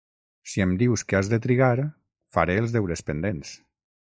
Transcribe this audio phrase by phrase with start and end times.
[0.53, 1.75] Si em dius que has de trigar,
[2.39, 3.53] faré els deures pendents.